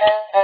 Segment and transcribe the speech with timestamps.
[0.00, 0.39] uh,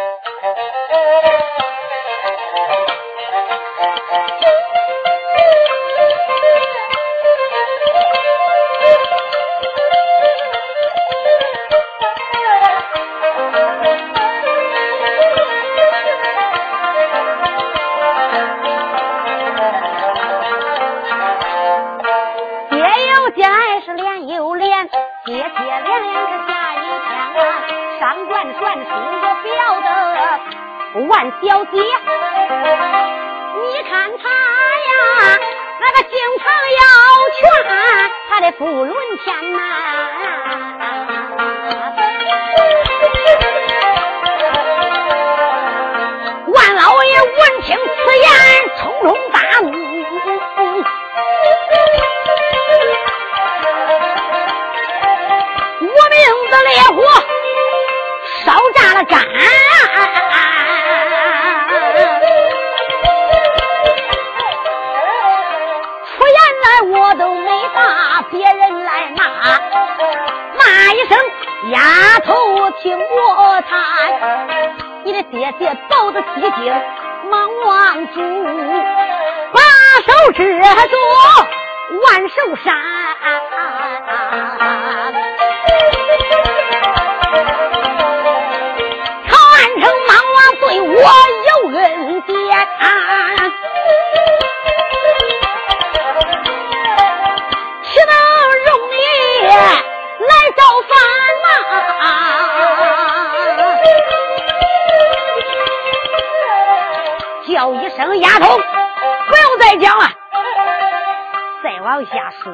[112.06, 112.52] 下说，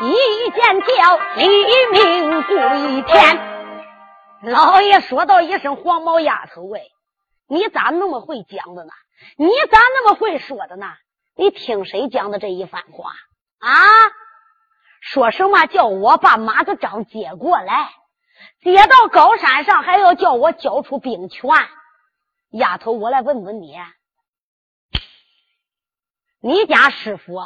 [0.00, 1.48] 一见叫立
[1.92, 2.52] 命不
[2.88, 3.52] 一天。
[4.42, 6.92] 老爷说到一声黄毛丫头，喂，
[7.48, 8.92] 你咋那么会讲的呢？
[9.36, 10.86] 你咋那么会说的呢？
[11.36, 13.12] 你听谁讲的这一番话
[13.58, 13.70] 啊？
[15.00, 17.90] 说什么叫我把马子章接过来，
[18.62, 21.50] 接到高山上，还要叫我交出兵权？
[22.50, 23.76] 丫头，我来问问你。
[26.40, 27.40] 你家师傅，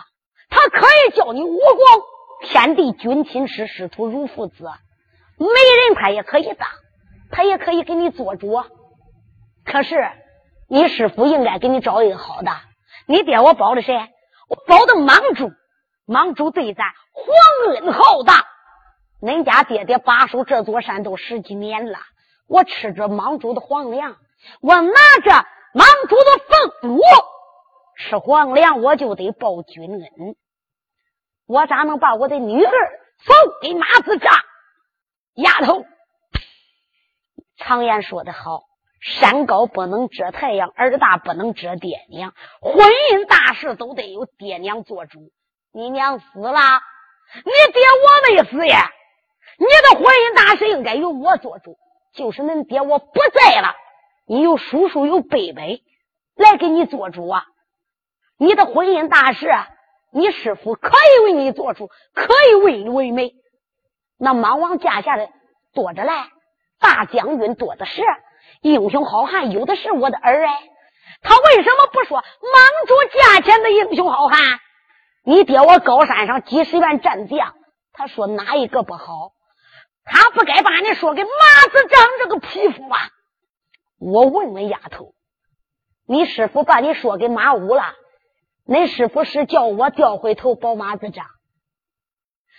[0.50, 4.64] 他可以叫你武功，天地君亲师，师徒如父子，
[5.38, 6.68] 媒人他也可以当，
[7.30, 8.62] 他也可以给你做主。
[9.64, 10.10] 可是
[10.68, 12.50] 你师傅应该给你找一个好的。
[13.06, 13.94] 你爹我保的谁？
[14.48, 15.50] 我保的莽主，
[16.06, 18.46] 莽主对咱皇恩浩大。
[19.20, 21.98] 恁家爹爹把守这座山都十几年了，
[22.48, 24.16] 我吃着莽主的皇粮，
[24.60, 24.92] 我拿
[25.22, 27.00] 着莽主的俸禄。
[27.98, 30.36] 吃皇粮我就得报君恩，
[31.46, 32.72] 我咋能把我的女儿
[33.18, 34.32] 送给马子章？
[35.34, 35.84] 丫头，
[37.56, 38.62] 常言说得好，
[39.00, 42.32] 山高不能遮太阳，耳大不能遮爹娘。
[42.60, 45.32] 婚姻大事都得由爹娘做主。
[45.72, 46.80] 你娘死了，
[47.44, 48.92] 你爹我没死呀。
[49.58, 51.76] 你的婚姻大事应该由我做主。
[52.14, 53.74] 就是恁爹我不在了，
[54.26, 55.62] 你有叔叔有伯伯
[56.36, 57.44] 来给你做主啊。
[58.38, 59.50] 你的婚姻大事，
[60.12, 63.34] 你师傅可以为你做主，可以为你为媒。
[64.16, 65.28] 那莽王驾下的
[65.74, 66.28] 多着来，
[66.78, 68.02] 大将军多的是，
[68.62, 69.90] 英雄好汉有的是。
[69.90, 70.62] 我的儿哎，
[71.20, 72.26] 他为什么不说莽
[72.86, 74.38] 主驾前的英雄好汉？
[75.24, 77.54] 你爹我高山上几十员战将，
[77.92, 79.32] 他说哪一个不好？
[80.04, 81.28] 他不该把你说给马
[81.70, 83.10] 子张这个匹夫吧？
[83.98, 85.12] 我问问丫头，
[86.06, 87.82] 你师傅把你说给马武了？
[88.68, 91.24] 恁是不是叫我调回头保马子章，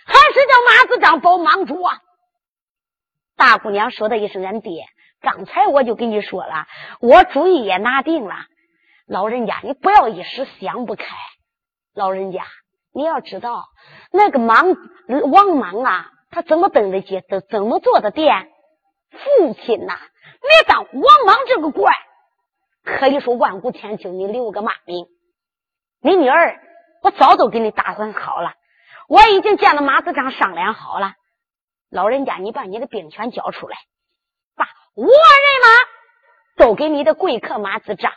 [0.04, 2.00] 还是叫马子章保莽主啊？
[3.36, 4.86] 大姑娘说的一声：“俺爹，
[5.20, 6.66] 刚才我就跟你说了，
[7.00, 8.34] 我主意也拿定了。
[9.06, 11.04] 老人家，你不要一时想不开。
[11.94, 12.44] 老人家，
[12.92, 13.66] 你要知道，
[14.10, 14.76] 那个莽
[15.30, 18.50] 王莽啊，他怎么登得起，怎怎么做的殿？
[19.12, 19.96] 父亲呐，
[20.42, 21.94] 你当王莽这个官，
[22.82, 25.06] 可以说万古千秋，你留个骂名？”
[26.02, 26.58] 你女儿，
[27.02, 28.54] 我早都给你打算好了，
[29.06, 31.12] 我已经见了马子章商量好了。
[31.90, 33.76] 老人家，你把你的兵权交出来，
[34.56, 38.12] 把我人马都给你的贵客马子章。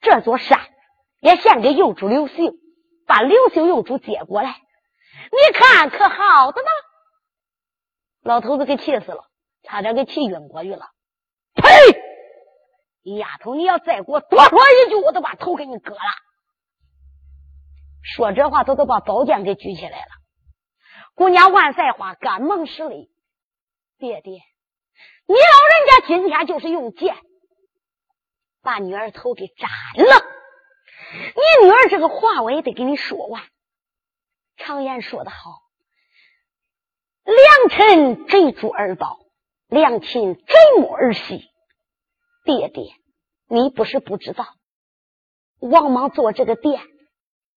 [0.00, 0.60] 这座山
[1.20, 2.34] 也献给幼主刘秀，
[3.06, 4.56] 把刘秀幼主接过来，
[5.30, 6.68] 你看可好的呢？
[8.22, 9.24] 老头子给气死了，
[9.62, 10.86] 差点给气晕过去了。
[11.54, 11.68] 呸！
[13.02, 16.00] 丫头，你要再给我多说一句，我都把头给你割了。
[18.02, 20.10] 说这话，他都把宝剑给举起来了。
[21.14, 23.10] 姑娘万赛花赶忙施礼
[23.98, 24.32] ：“爹爹，
[25.26, 27.14] 你老人家今天就是用剑
[28.62, 30.24] 把女儿头给斩了。
[31.12, 33.42] 你女儿这个话我也得给你说完。
[34.56, 35.36] 常言说得好，
[37.24, 39.18] 良辰追逐而报，
[39.68, 41.50] 良禽追母而息。
[42.44, 42.94] 爹爹，
[43.48, 44.46] 你不是不知道，
[45.58, 46.82] 王莽做这个店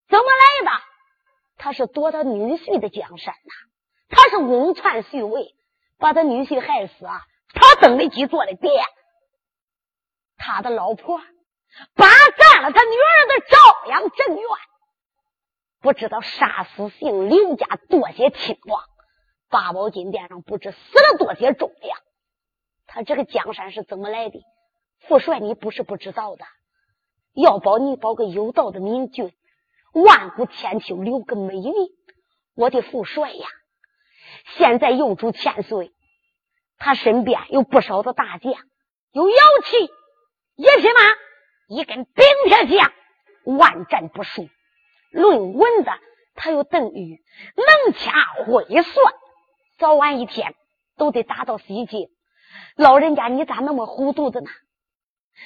[0.10, 0.84] 怎么来的？
[1.58, 3.54] 他是夺他女婿的江山呐，
[4.10, 5.56] 他是翁篡婿位，
[5.98, 7.22] 把他女婿害死啊。
[7.54, 8.84] 他登的基做的殿，
[10.38, 11.20] 他的老婆
[11.96, 12.08] 霸
[12.38, 14.46] 占了他女儿的朝阳正院，
[15.80, 18.84] 不知道杀死姓刘家多些亲王，
[19.50, 21.98] 八宝金殿上不知死了多些忠良。
[22.88, 24.42] 他这个江山是怎么来的？
[25.08, 26.44] 父帅，你不是不知道的。
[27.34, 29.34] 要保你保个有道的明君，
[29.94, 31.74] 万古千秋留个美名。
[32.56, 33.48] 我的父帅呀，
[34.58, 35.92] 现在幼主千岁。
[36.78, 38.54] 他身边有不少的大将，
[39.12, 39.86] 有妖气，
[40.56, 41.16] 一匹马，
[41.68, 42.92] 一根冰铁枪，
[43.46, 44.50] 万战不输。
[45.12, 45.92] 论文的，
[46.36, 47.24] 他有邓禹，
[47.56, 48.12] 能掐
[48.46, 49.14] 会算，
[49.78, 50.56] 早晚一天
[50.98, 52.10] 都得打到西京。
[52.76, 54.50] 老人家，你咋那么糊涂的呢？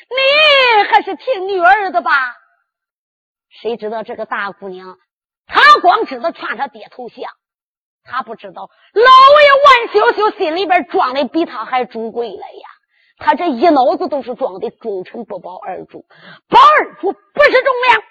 [0.09, 2.11] 你还是听女儿的吧。
[3.49, 4.97] 谁知道这个大姑娘，
[5.45, 7.31] 她光知道劝她爹投降。
[8.03, 12.69] 她不知道，老爷万秀秀心里边装的比他还尊贵了呀！
[13.19, 16.05] 他这一脑子都是装的忠臣不保二主，
[16.47, 18.03] 保二主不是忠良，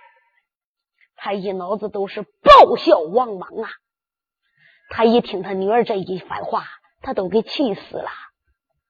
[1.14, 3.70] 他一脑子都是报效王莽啊！
[4.90, 6.66] 他一听他女儿这一番话，
[7.00, 8.10] 他都给气死了。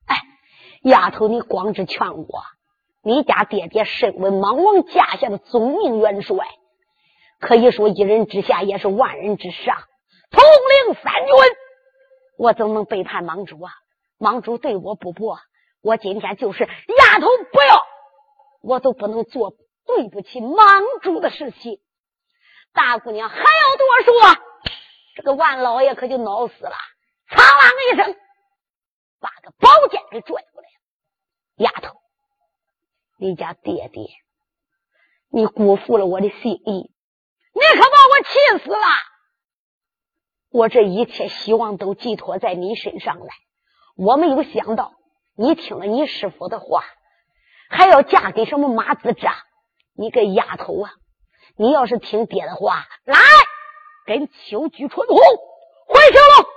[0.06, 0.16] 哎，
[0.82, 2.44] 丫头，你光知劝我，
[3.06, 6.44] 你家爹爹身为莽王家下的总命元帅，
[7.38, 9.76] 可以说一人之下，也是万人之上。
[10.32, 11.32] 统领三军，
[12.36, 13.70] 我怎么能背叛莽主啊？
[14.18, 15.38] 莽主对我不薄，
[15.82, 17.80] 我今天就是丫头不要，
[18.60, 19.52] 我都不能做
[19.86, 21.78] 对不起莽主的事情。
[22.72, 24.42] 大姑娘还要多说，
[25.14, 26.74] 这个万老爷可就恼死了，
[27.30, 28.16] 苍啷一声，
[29.20, 30.68] 把个宝剑给拽过来。
[31.58, 32.00] 丫头，
[33.18, 34.08] 你家爹爹，
[35.30, 36.90] 你辜负了我的心意，
[37.52, 38.78] 你可把我气死了。
[40.50, 43.26] 我这一切希望都寄托在你身上了，
[43.96, 44.94] 我没有想到
[45.36, 46.84] 你听了你师傅的话，
[47.68, 49.34] 还要嫁给什么马子扎？
[49.94, 50.92] 你个丫头啊！
[51.56, 53.18] 你要是听爹的话，来
[54.04, 56.48] 跟秋菊春红回去了。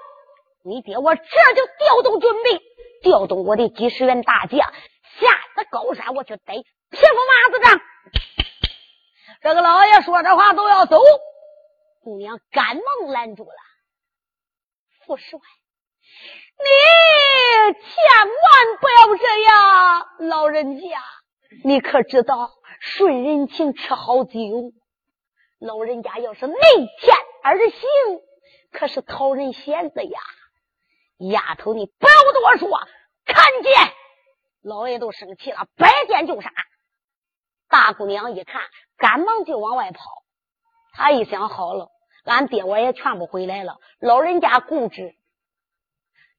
[0.64, 2.62] 你爹我这就调动军备，
[3.02, 4.74] 调动我的几十员大将，
[5.20, 6.56] 下得高山，我去逮
[6.90, 7.82] 匹夫马子仗。
[9.42, 11.02] 这个老爷说这话都要走，
[12.02, 13.56] 姑娘赶忙拦住了。
[15.06, 15.40] 父帅，
[16.60, 20.08] 你千万不要这样！
[20.30, 21.02] 老人家，
[21.64, 24.74] 你可知道顺人情吃好酒？
[25.60, 26.56] 老人家要是内
[27.00, 27.80] 天而行，
[28.72, 30.20] 可是讨人嫌的呀！
[31.18, 32.70] 丫头，你不要多说，
[33.26, 33.74] 看见
[34.62, 36.52] 老爷都生气了，摆剑就杀。
[37.70, 38.62] 大姑娘一看，
[38.98, 40.00] 赶忙就往外跑。
[40.94, 41.90] 她一想，好了。
[42.26, 45.16] 俺爹我也劝不回来了，老人家固执，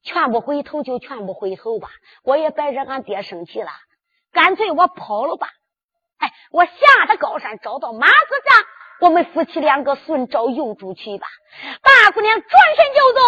[0.03, 1.89] 劝不回头就劝不回头吧。
[2.23, 3.71] 我也别惹俺爹生气了，
[4.31, 5.49] 干脆我跑了吧。
[6.19, 8.13] 哎，我下得高山找到马子
[8.49, 8.63] 帐，
[9.01, 11.27] 我们夫妻两个顺找幼主去吧。
[11.81, 13.19] 大姑娘转身就走，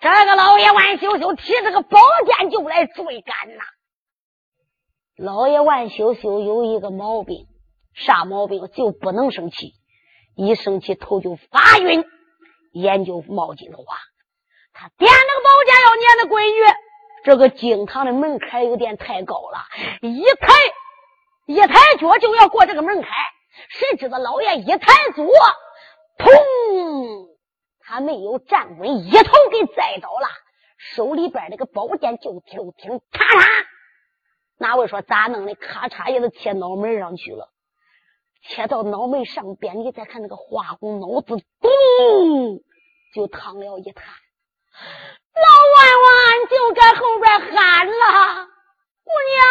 [0.00, 3.64] 这个老爷万秀秀提着个宝剑就来追赶呐。
[5.16, 7.46] 老爷万秀秀有一个毛病，
[7.94, 8.68] 啥毛病？
[8.74, 9.74] 就不能生气。
[10.34, 12.04] 一生气头就发晕，
[12.72, 13.84] 眼就冒金花。
[14.72, 16.74] 他点那个宝剑要撵那闺女，
[17.22, 19.58] 这个惊堂的门槛有点太高了，
[20.02, 20.52] 一抬
[21.46, 23.08] 一抬脚就要过这个门槛。
[23.68, 24.78] 谁知道老爷一抬
[25.14, 25.22] 脚，
[26.18, 27.28] 砰！
[27.78, 30.26] 他没有站稳，一头给栽倒了，
[30.76, 33.64] 手里边那个宝剑就听听咔嚓，
[34.58, 35.54] 哪位说咋弄的？
[35.54, 37.50] 咔嚓也都贴脑门上去了。
[38.46, 42.60] 切到脑门上边，你再看那个花红脑子，咚，
[43.14, 44.04] 就淌了一滩。
[45.34, 48.46] 老万万就在后边喊了
[49.02, 49.46] ：“姑娘，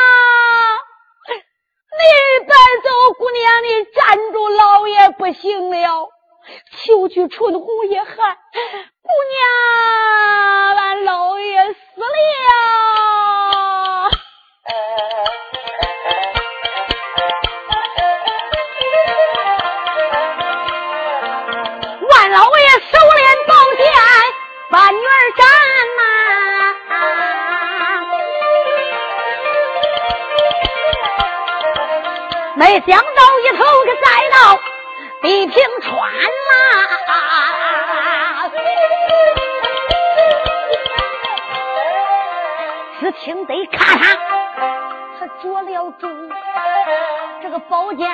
[1.89, 2.03] 你
[2.45, 3.13] 别走！
[3.17, 4.47] 姑娘，你站住！
[4.49, 6.09] 老爷不行了！”
[6.83, 12.05] 秋菊春红也喊：“姑娘，俺老爷死了！”
[32.63, 33.03] 没想到
[33.43, 34.57] 一头给栽到
[35.21, 36.23] 地平川啦！
[43.01, 44.17] 只听得咔嚓，
[45.19, 46.07] 他着了主，
[47.41, 48.07] 这个宝剑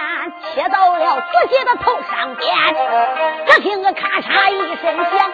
[0.55, 2.51] 切到了自己的头上边。
[3.45, 5.31] 只听个咔嚓一声响，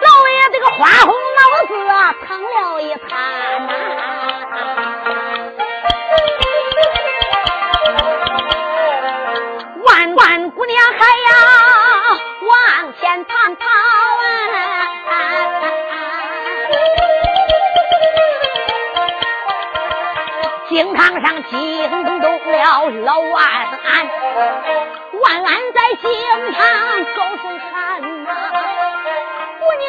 [0.00, 3.72] 老爷这个花红脑子啊，疼了一滩呐。
[5.06, 5.23] 万
[20.74, 22.18] 惊堂上惊动
[22.50, 24.08] 了老万安，
[25.22, 26.10] 万安在惊
[26.52, 26.58] 堂
[27.14, 28.26] 高声喊呐
[29.60, 29.86] ：“姑娘，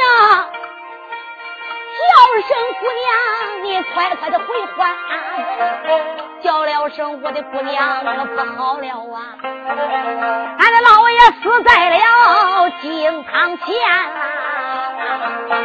[1.98, 2.08] 叫
[2.48, 2.50] 声
[2.80, 3.10] 姑娘，
[3.64, 4.46] 你快快的回
[4.78, 4.94] 还。”
[6.44, 9.18] 叫了声我的姑娘，不好了啊！
[10.60, 13.66] 俺的老爷死在了惊堂前
[15.50, 15.56] 大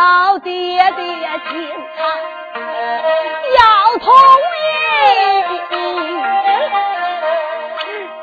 [0.00, 0.50] 老爹
[0.96, 1.52] 爹心
[3.54, 3.60] 要
[3.98, 4.08] 同
[4.56, 4.62] 意，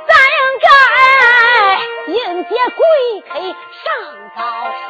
[0.08, 0.10] 咱
[0.64, 0.66] 该
[2.08, 2.16] 迎
[2.46, 2.82] 接贵
[3.30, 3.32] 客
[3.84, 3.86] 上
[4.36, 4.40] 高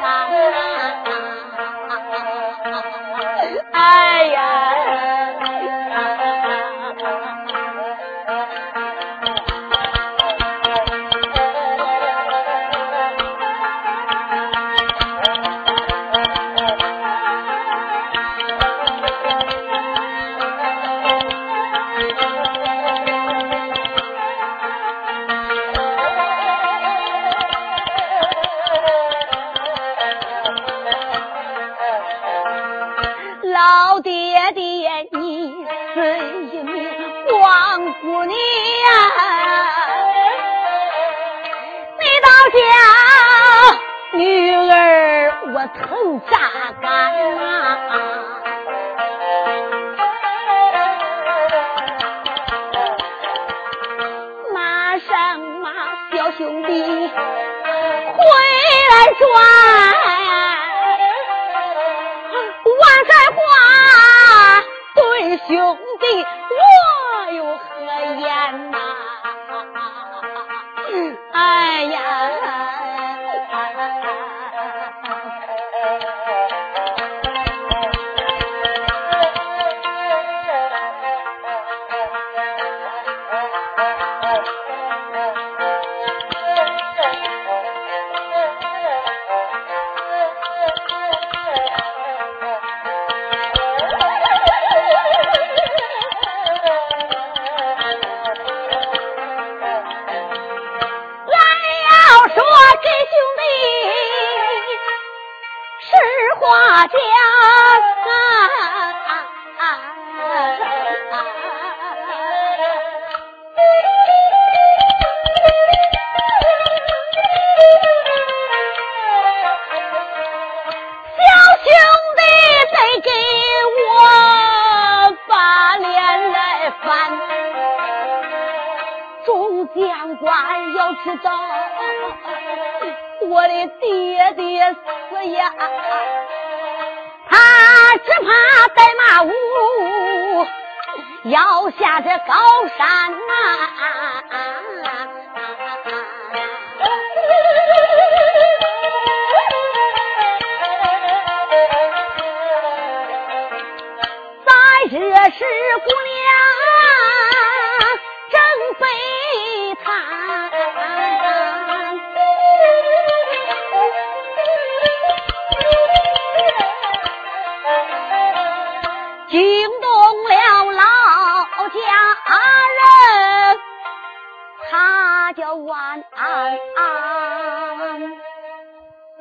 [176.76, 177.98] 啊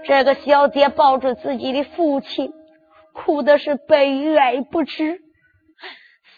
[0.06, 2.54] 这个小姐抱着自己的父亲，
[3.14, 5.22] 哭的是悲哀不止。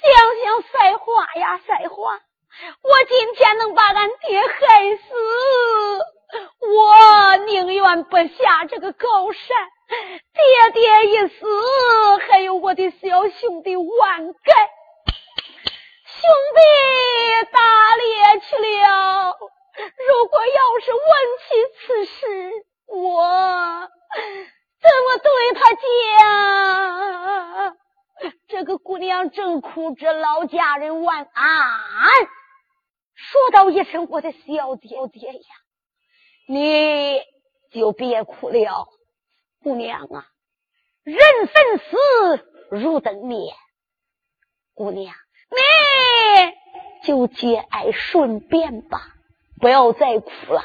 [0.01, 0.11] 想
[0.43, 5.03] 想赛花呀，赛花，我今天能把俺爹害死，
[6.61, 9.45] 我宁愿不下这个高山。
[9.89, 11.45] 爹爹一死，
[12.27, 14.69] 还有我的小兄弟万盖，
[16.05, 16.61] 兄弟
[17.51, 17.59] 打
[17.97, 19.35] 猎去了。
[19.79, 21.01] 如果要是问
[21.39, 22.17] 起此事，
[22.87, 23.89] 我
[24.81, 25.79] 怎么对他讲？
[28.47, 32.27] 这个姑娘正哭着，老家人晚安，
[33.15, 35.39] 说道一声：“我的小爹爹呀，
[36.47, 37.21] 你
[37.71, 38.89] 就别哭了，
[39.63, 40.27] 姑娘啊，
[41.03, 41.95] 人生死
[42.71, 43.55] 如灯灭，
[44.73, 45.15] 姑娘，
[45.49, 45.57] 你
[47.07, 49.15] 就节哀顺变吧，
[49.59, 50.63] 不要再哭了。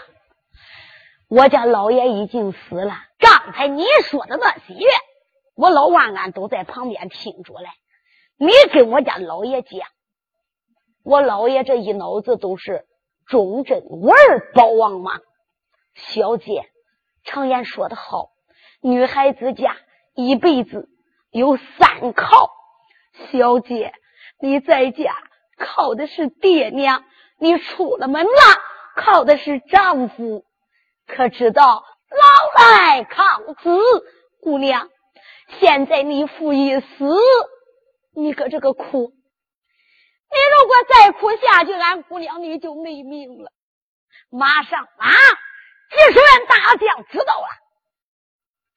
[1.29, 4.75] 我家老爷已经死了，刚才你说的那些，
[5.57, 7.69] 我老万俺都在旁边听着嘞。
[8.37, 9.81] 你跟我家老爷讲，
[11.03, 12.85] 我老爷这一脑子都是
[13.27, 14.17] 忠贞玩
[14.55, 15.13] 保王嘛。
[15.95, 16.69] 小姐，
[17.25, 18.31] 常言说的好，
[18.81, 19.77] 女孩子家
[20.15, 20.89] 一辈子
[21.31, 22.51] 有三靠。
[23.31, 23.93] 小姐，
[24.41, 25.17] 你在家
[25.57, 27.05] 靠的是爹娘，
[27.39, 28.31] 你出了门了
[28.97, 30.45] 靠的是丈夫。
[31.07, 33.79] 可知道老来靠子，
[34.41, 34.89] 姑娘，
[35.61, 36.87] 现在你父一死，
[38.15, 39.13] 你搁这个哭，
[40.31, 43.53] 你如果再哭下去，俺姑娘你就没命了。
[44.31, 45.11] 马上啊，
[45.91, 47.47] 几十员大将知道了，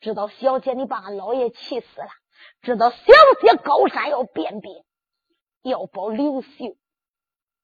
[0.01, 2.09] 知道小姐你把俺老爷气死了，
[2.61, 2.97] 知道小
[3.41, 4.83] 姐高山要变兵，
[5.63, 6.75] 要保刘秀，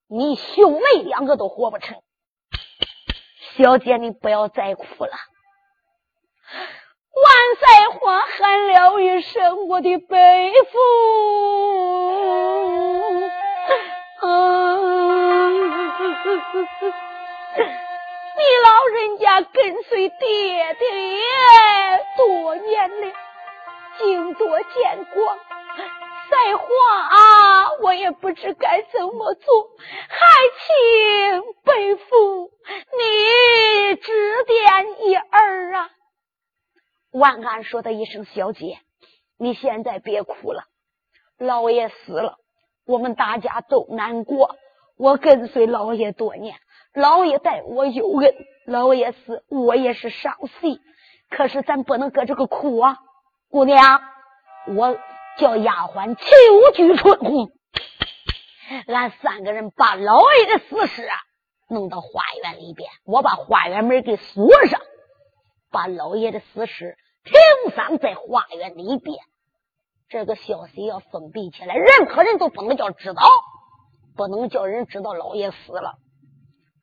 [0.08, 2.02] 你兄妹两个都活不成。
[3.56, 5.12] 小姐，你不要再哭了。
[7.16, 10.80] 万赛花喊了一声：“我的背父
[14.28, 15.50] 啊！
[18.36, 20.86] 你老人家跟随爹爹
[22.18, 23.12] 多年了，
[24.00, 25.38] 经多见过。”
[26.34, 26.66] 再话
[27.12, 29.70] 啊，我也不知该怎么做，
[30.10, 30.18] 还
[30.58, 32.50] 请背父
[32.98, 35.92] 你指点一二啊！
[37.12, 38.80] 万安说的一声：“小姐，
[39.38, 40.64] 你现在别哭了，
[41.38, 42.40] 老爷死了，
[42.88, 44.56] 我们大家都难过。
[44.98, 46.58] 我跟随老爷多年，
[46.96, 48.34] 老爷待我有恩，
[48.66, 50.80] 老爷死我也是伤心。
[51.30, 52.98] 可是咱不能搁这个哭啊，
[53.52, 54.02] 姑娘，
[54.76, 54.98] 我。”
[55.38, 57.50] 叫丫鬟求菊春红，
[58.88, 61.16] 俺三个人把老爷的死尸啊
[61.70, 64.80] 弄到花园里边，我把花园门给锁上，
[65.72, 69.18] 把老爷的死尸停放在花园里边。
[70.10, 73.24] 这个消息要封闭起来，任何人都不能叫知道，
[74.16, 75.96] 不能叫人知道老爷死了。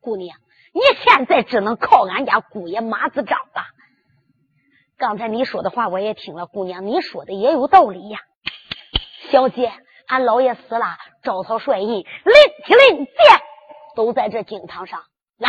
[0.01, 0.37] 姑娘，
[0.73, 3.63] 你现在只能靠俺家姑爷马子章了。
[4.97, 8.19] 刚才你说的话我也听了，姑娘，你说的也有道理呀。
[9.31, 9.73] 小姐，
[10.09, 10.85] 俺老爷死了，
[11.23, 12.35] 招草率印，令
[12.67, 13.15] 旗令箭
[13.95, 15.05] 都在这惊堂上。
[15.39, 15.49] 来，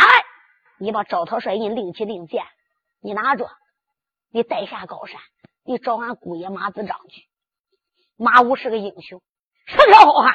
[0.78, 2.44] 你把招草率印、令旗令箭，
[3.00, 3.50] 你拿着，
[4.30, 5.20] 你带下高山，
[5.64, 7.26] 你找俺姑爷马子章去。
[8.16, 9.20] 马武是个英雄，
[9.66, 10.32] 是条好汉，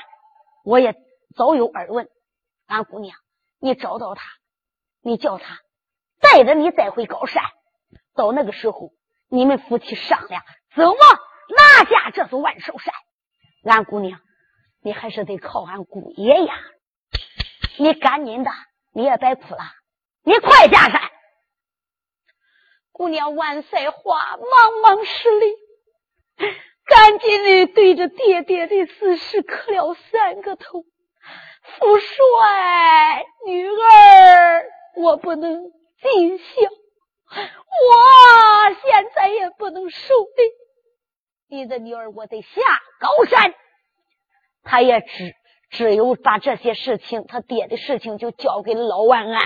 [0.65, 0.93] 我也
[1.33, 2.09] 早有耳闻。
[2.65, 3.15] 俺姑娘，
[3.61, 4.23] 你找到他，
[5.01, 5.57] 你叫他
[6.19, 7.41] 带着你再回高山。
[8.13, 8.91] 到那个时候，
[9.29, 10.43] 你们夫妻商量
[10.75, 10.95] 怎么
[11.55, 12.93] 拿下这座万寿山。
[13.63, 14.19] 俺姑娘，
[14.81, 16.53] 你还是得靠俺姑爷呀！
[17.77, 18.51] 你赶紧的，
[18.93, 19.61] 你也别哭了，
[20.23, 21.01] 你快下山。
[22.91, 25.55] 姑娘万岁话，忙忙施礼，
[26.85, 30.83] 赶紧的对着爹爹的死尸磕了三个头。
[31.79, 34.65] 父帅，女儿，
[34.95, 35.61] 我不能
[36.01, 36.45] 尽孝，
[37.29, 40.66] 我现在也不能受礼。
[41.49, 42.61] 你的女儿，我得下
[42.99, 43.53] 高山。
[44.63, 45.33] 他也只
[45.69, 49.41] 只有把这些事情，他爹的事情，就交给了老万安。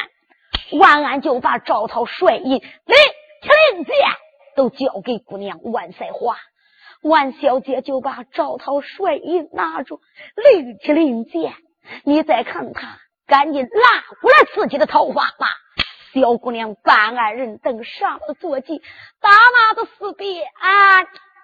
[0.71, 2.61] 万安就把赵涛帅印、令
[3.75, 3.95] 令箭
[4.55, 6.37] 都交给姑娘万赛花。
[7.03, 9.99] 万小姐就把赵涛帅印拿着，
[10.35, 11.53] 令旗令箭。
[12.03, 15.47] 你再看他，赶紧拉过来自己的桃花吧。
[16.13, 18.81] 小姑娘办案人等上了坐骑，
[19.19, 20.43] 打马的四边。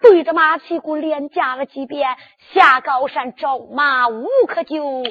[0.02, 2.16] 对着马屁股连夹了几遍，
[2.54, 5.04] 下高山找马无可救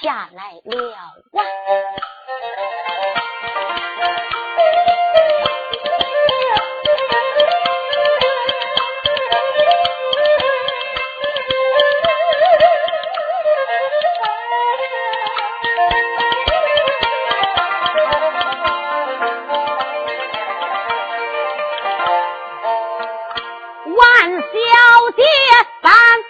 [0.00, 1.12] 下来了啊！
[25.84, 26.23] pan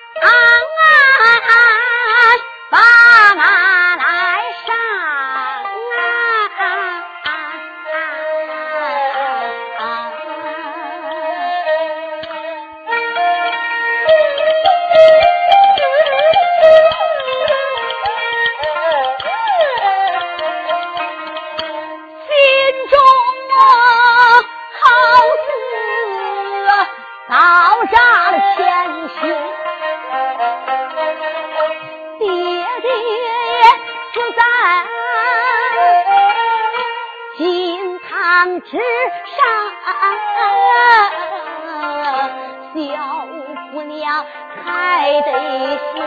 [45.05, 46.03] 还得下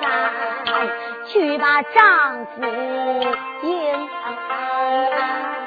[0.00, 0.88] 山
[1.26, 2.62] 去把丈夫
[3.62, 5.57] 迎。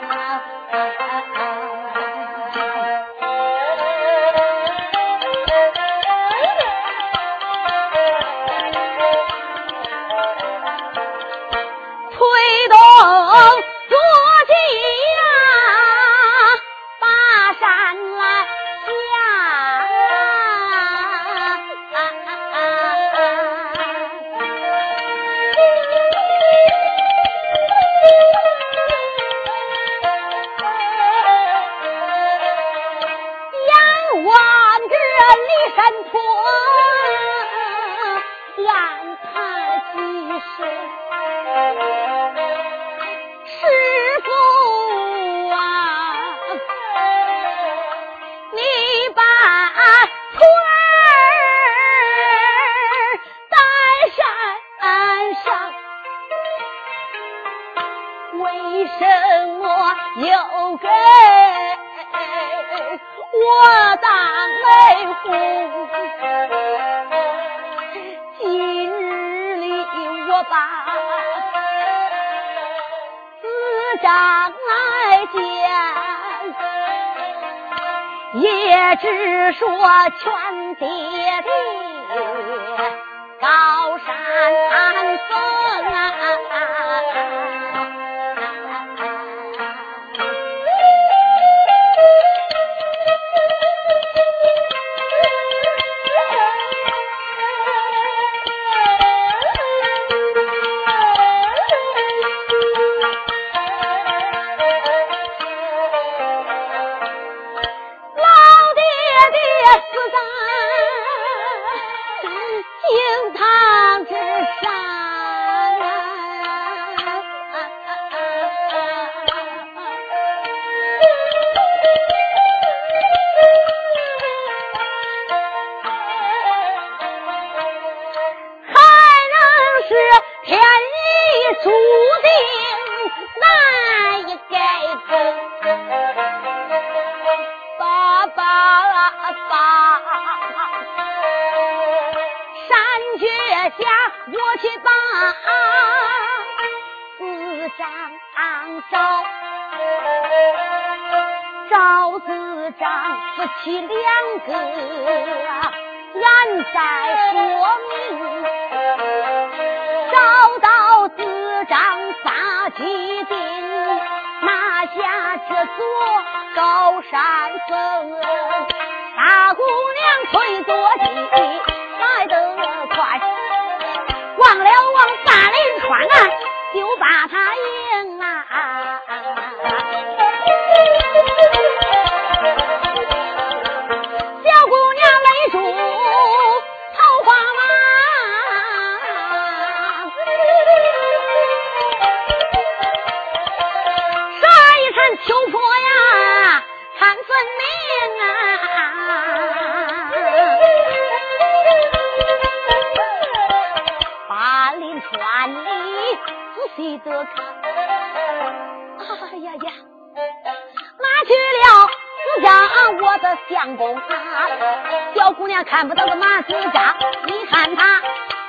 [215.64, 215.88] 看。
[215.88, 218.02] 不到个马子扎，你看他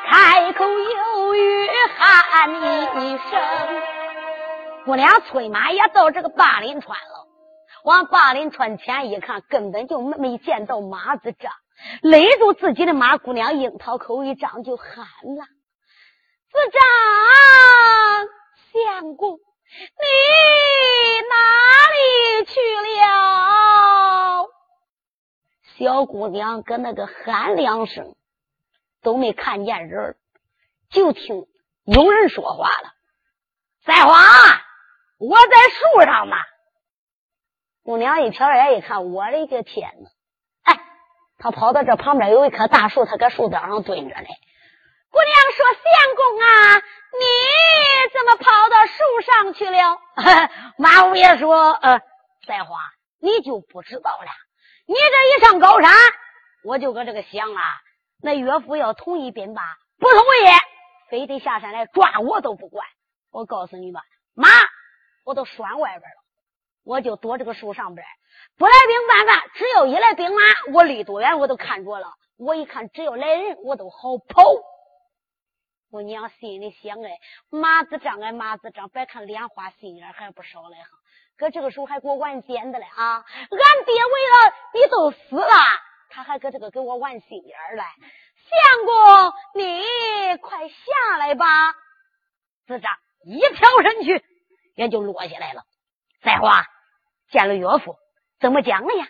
[0.06, 3.40] 开口犹豫喊一声。
[4.84, 7.26] 姑娘催马也到这个八林川了，
[7.84, 11.50] 往八林川前一看，根本就没见到马子扎，
[12.02, 15.06] 勒住自己的马，姑娘樱桃口一张就喊
[15.36, 15.44] 了
[16.52, 16.80] ：“子张，
[18.72, 20.06] 相公，你
[21.30, 21.34] 哪
[21.88, 24.48] 里去了？”
[25.78, 28.14] 小姑娘跟那个喊两声，
[29.02, 30.16] 都没看见人，
[30.90, 31.46] 就听
[31.86, 32.92] 有人说话了
[33.86, 34.14] ：“三花，
[35.18, 36.36] 我在树上呢。”
[37.82, 40.10] 姑娘一瞟眼一看，我的个天哪！
[40.74, 40.78] 哎，
[41.38, 44.28] 她跑到这旁边有一棵大树，她搁树墩上蹲着呢。
[45.12, 46.76] 姑娘说：“相公啊，
[47.20, 47.24] 你
[48.14, 50.00] 怎么跑到树上去了？”
[50.78, 52.00] 马五爷说：“呃，
[52.46, 52.78] 三花，
[53.20, 54.26] 你就不知道了。”
[54.88, 55.92] 你这一上高山，
[56.64, 57.62] 我就搁这个想啊，
[58.22, 59.62] 那岳父要同意兵吧，
[59.98, 62.86] 不同意，非得下山来抓我都不管。
[63.30, 64.00] 我告诉你吧，
[64.34, 64.48] 马
[65.24, 66.16] 我都拴外边了，
[66.84, 68.06] 我就躲这个树上边。
[68.56, 70.40] 不来兵办法，只要一来兵马，
[70.72, 72.14] 我离多远我都看着了。
[72.38, 74.42] 我一看，只要来人，我都好跑。
[75.92, 77.18] 我娘心里想：哎，
[77.50, 80.88] 马子张哎，马子张，别看脸花，心眼还不少嘞哈。
[81.36, 83.16] 搁这个时候还给我玩尖的嘞啊！
[83.16, 85.54] 俺爹为了你都死了，
[86.08, 87.92] 他还搁这个给我玩心眼来。
[88.48, 91.74] 相公，你快下来吧！
[92.66, 92.90] 子张
[93.26, 94.24] 一跳身去，
[94.74, 95.62] 也就落下来了。
[96.22, 96.64] 再话
[97.28, 97.96] 见了岳父。
[98.40, 99.06] 怎么讲了呀？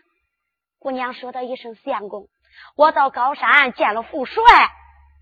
[0.81, 2.27] 姑娘说道一声：“相公，
[2.75, 4.43] 我到高山见了副帅，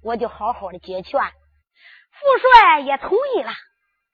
[0.02, 1.20] 我就好好的接劝。
[2.20, 3.50] 副帅也同意了，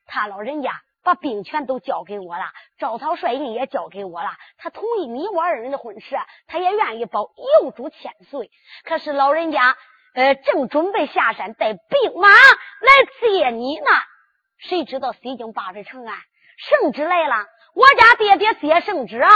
[0.07, 2.45] 他老人家把兵权都交给我了，
[2.79, 4.31] 招讨帅印也交给我了。
[4.59, 6.17] 他同意你我二人的婚事，
[6.47, 7.31] 他也愿意保
[7.63, 8.51] 幼主千岁。
[8.85, 9.77] 可是老人家
[10.15, 13.91] 呃正准备下山带兵马来接你呢，
[14.59, 16.15] 谁知道西京八水城啊，
[16.57, 19.31] 圣旨来了，我家爹爹接圣旨啊。”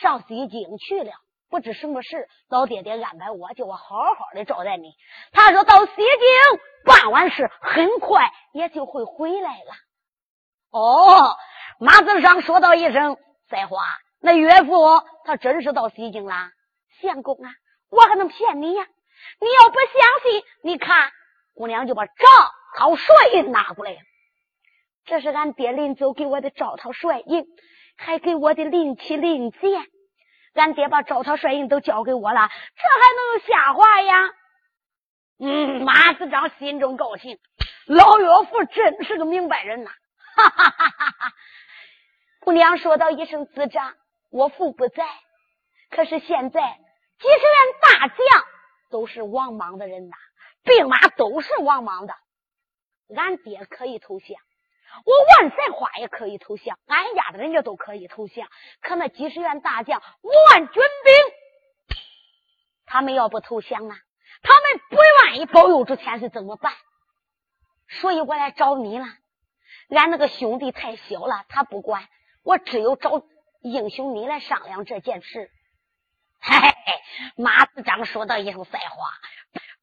[0.00, 1.12] 上西京去了，
[1.50, 2.28] 不知什么事。
[2.48, 4.92] 老爹爹安排我，叫我好好的招待你。
[5.32, 9.72] 他说到西京办完事，很快也就会回来了。
[10.70, 11.36] 哦，
[11.78, 13.16] 马子上说道一声
[13.48, 13.78] ：“再话，
[14.20, 16.34] 那岳父他真是到西京了？”
[17.00, 17.50] 相公啊，
[17.90, 18.86] 我还能骗你呀？
[19.40, 21.10] 你要不相信，你看，
[21.54, 22.12] 姑娘就把赵
[22.76, 23.96] 涛帅印拿过来。
[25.04, 27.46] 这是俺爹临走给我的赵涛帅印。
[27.96, 29.70] 还给我的令旗令箭，
[30.54, 34.14] 俺爹把招讨帅印都交给我了，这还能有瞎话呀？
[35.40, 37.38] 嗯，马子章心中高兴，
[37.86, 39.90] 老岳父真是个明白人呐！
[40.36, 41.32] 哈哈哈哈！
[42.40, 43.94] 姑娘说道一声：“子长，
[44.30, 45.04] 我父不在，
[45.90, 46.60] 可是现在
[47.18, 48.44] 几十员大将
[48.90, 50.16] 都是王莽的人呐，
[50.62, 52.14] 兵马都是王莽的，
[53.16, 54.38] 俺爹可以投降。”
[55.04, 58.48] 我万岁花也可以投降，俺家的人家都可以投降。
[58.80, 61.96] 可那几十员大将、五万军兵，
[62.86, 63.96] 他们要不投降啊，
[64.42, 66.72] 他们不愿意保佑这千岁怎么办？
[67.88, 69.06] 所以我来找你了。
[69.90, 72.08] 俺那个兄弟太小了，他不管。
[72.42, 73.22] 我只有找
[73.62, 75.50] 英雄你来商量这件事。
[76.40, 79.08] 嘿嘿嘿，马子章说到一声赛话。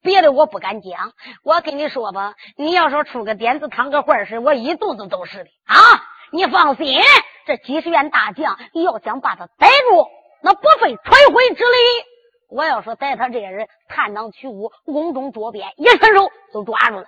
[0.02, 1.12] 别的我不敢讲，
[1.44, 5.78] 我跟你说吧，你要说出个点子、趟个坏事，我一肚子都是的啊！
[6.32, 7.00] 你放心，
[7.46, 10.08] 这几十员大将要想把他逮住，
[10.42, 11.78] 那不费吹灰之力。
[12.50, 17.06] 我要说逮他这些人，探囊取物、瓮中捉鳖，一伸手就抓住了。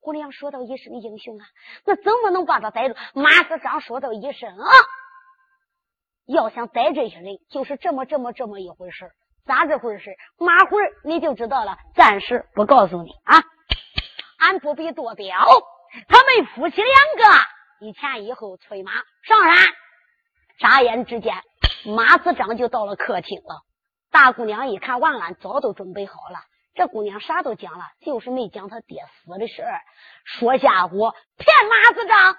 [0.00, 1.46] 姑娘说到一声英雄啊，
[1.84, 2.94] 那怎么能把他逮住？
[3.14, 4.68] 马师长说到一声啊，
[6.26, 9.10] 要想逮这些人，就是这么这么这么一回事
[9.46, 10.16] 咋这回事？
[10.38, 11.78] 马会你就知道了。
[11.94, 13.42] 暂时不告诉你啊，
[14.38, 15.34] 俺不必多表。
[16.08, 17.40] 他们夫妻两个
[17.80, 19.68] 一前一后催马上山，
[20.58, 21.34] 眨眼之间，
[21.94, 23.62] 马子章就到了客厅了。
[24.10, 26.40] 大姑娘一看，万安早都准备好了。
[26.74, 29.80] 这姑娘啥都讲了，就是没讲他爹死的事儿，
[30.24, 32.36] 说瞎唬骗马子章。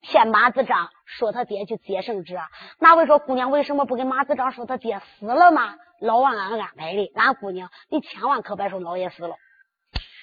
[0.00, 2.38] 骗马子章说他爹去接圣旨，
[2.78, 5.74] 那位说姑娘为什么不跟马子章说他爹死了吗？
[6.00, 9.36] 老王安安排的，俺姑娘你千万可别说老爷死了。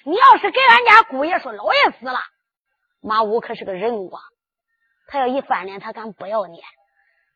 [0.06, 2.20] 你要是给俺家姑爷说老爷死了，
[3.02, 4.22] 马武可是个人物啊，
[5.08, 6.60] 他要一翻脸，他敢不要你？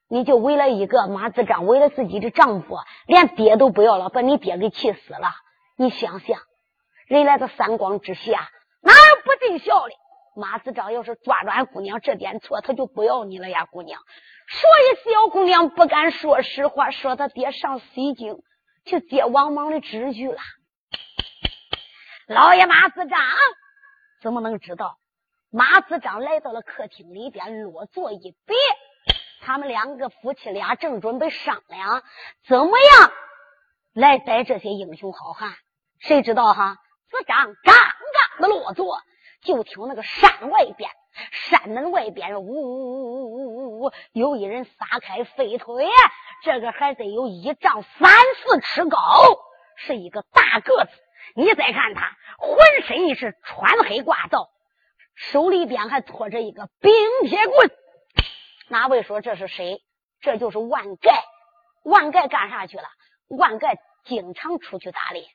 [0.09, 5.29] 你就为了一个马子章，为了自己的丈夫，连爹都不要了，把你爹给气死了。
[5.75, 6.39] 你想想，
[7.07, 8.49] 人来到三光之下，
[8.81, 9.93] 哪有不尽孝的？
[10.37, 13.99] 马子章要是抓住俺姑娘这点错，他就不要你了呀，姑娘。
[14.49, 18.37] 所以小姑娘不敢说实话，说他爹上西京
[18.85, 20.37] 去接王莽的旨去了。
[22.27, 23.19] 老爷马子章
[24.21, 24.99] 怎么能知道？
[25.49, 28.55] 马子章来到了客厅里边，落座一别，
[29.41, 32.03] 他们两个夫妻俩正准备商量
[32.47, 33.11] 怎么样
[33.93, 35.53] 来逮这些英雄好汉，
[35.99, 36.77] 谁知道哈？
[37.09, 39.01] 子章刚刚的落座。
[39.41, 40.89] 就听那个山外边，
[41.31, 45.87] 山门外边，呜呜呜呜呜呜呜，有一人撒开飞腿，
[46.43, 48.99] 这个还得有一丈三四尺高，
[49.75, 50.91] 是一个大个子。
[51.35, 54.49] 你再看他，浑身是穿黑挂皂，
[55.15, 56.93] 手里边还拖着一个冰
[57.27, 57.71] 铁棍。
[58.69, 59.81] 哪位说这是谁？
[60.19, 61.23] 这就是万盖。
[61.83, 62.83] 万盖干啥去了？
[63.29, 65.25] 万盖经常出去打猎。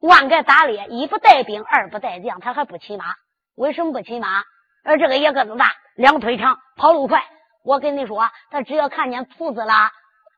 [0.00, 3.14] 万盖打猎，一不带兵，二不带将，他还不骑马。
[3.56, 4.44] 为什么不骑马？
[4.84, 7.24] 而这个也个子大，两腿长，跑路快。
[7.64, 9.72] 我跟你说，他只要看见兔子了，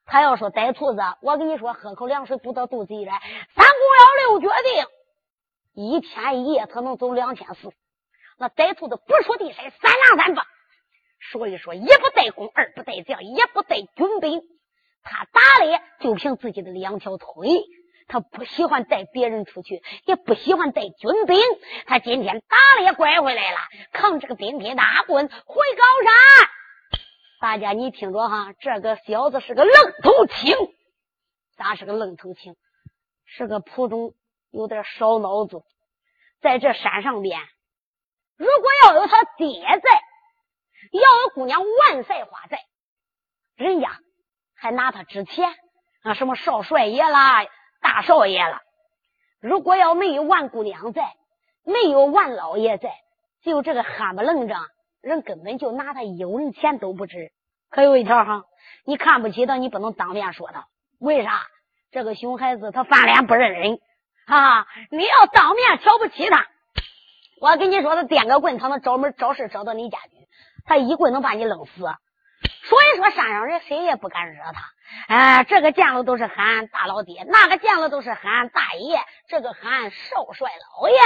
[0.07, 3.21] 他要说逮兔子，我跟你说，喝口凉水堵到肚子里来。
[3.55, 4.87] 三宫幺六决定，
[5.75, 7.71] 一天一夜他能走两千四。
[8.39, 10.45] 那逮兔子不说地山，三狼三凤。
[11.31, 14.41] 所以说，一不带弓，二不带将，也不带军兵。
[15.03, 17.27] 他打猎就凭自己的两条腿，
[18.11, 21.41] 他不喜欢带别人出去，也不喜欢带军兵。
[21.87, 23.59] 他今天打猎拐回来了，
[23.93, 26.51] 扛着个冰铁大棍回高山。
[27.41, 30.57] 大家你听着哈，这个小子是个愣头青，
[31.57, 32.57] 咋是个愣头青？
[33.25, 34.13] 是个普通
[34.51, 35.63] 有点烧脑子。
[36.41, 37.41] 在这山上边，
[38.37, 40.03] 如果要有他爹在，
[40.93, 42.59] 要有姑娘万赛花在，
[43.55, 43.99] 人家。
[44.63, 45.49] 还拿他值钱
[46.03, 46.13] 啊？
[46.13, 47.47] 什么少帅爷啦，
[47.81, 48.61] 大少爷了？
[49.41, 51.15] 如果要没有万姑娘在，
[51.65, 52.93] 没有万老爷在，
[53.43, 54.67] 就这个憨不愣张，
[55.03, 57.33] 人根本就拿他一文钱都不值。
[57.71, 58.45] 可有一条哈，
[58.85, 60.67] 你看不起他，你不能当面说他。
[60.99, 61.47] 为啥？
[61.91, 63.81] 这个熊孩子他翻脸不认人
[64.27, 64.67] 啊！
[64.91, 66.47] 你要当面瞧不起他，
[67.41, 70.11] 我跟你说，他掂个棍，他能找门找事找到你家去，
[70.65, 71.83] 他一棍能把你扔死。
[71.83, 74.63] 所以说，山上人谁也不敢惹他。
[75.09, 80.97] 哎，这个见了都是喊大老爹，那个见了都是喊大爷，这个喊少帅老爷。